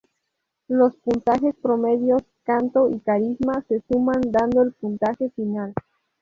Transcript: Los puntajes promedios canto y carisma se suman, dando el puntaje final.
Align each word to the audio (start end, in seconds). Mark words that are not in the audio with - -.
Los 0.67 0.95
puntajes 0.95 1.53
promedios 1.61 2.23
canto 2.41 2.89
y 2.89 2.99
carisma 3.01 3.63
se 3.67 3.81
suman, 3.87 4.21
dando 4.31 4.63
el 4.63 4.73
puntaje 4.73 5.29
final. 5.29 5.75